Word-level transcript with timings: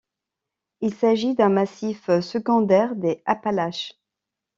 Il 0.79 0.95
s'agit 0.95 1.35
d'un 1.35 1.49
massif 1.49 2.07
secondaire 2.21 2.95
des 2.95 3.21
Appalaches. 3.27 3.93